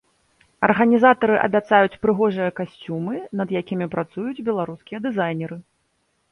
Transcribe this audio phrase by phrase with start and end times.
[0.67, 5.57] Арганізатары абяцаюць прыгожыя касцюмы, над якімі працуюць беларускія дызайнеры.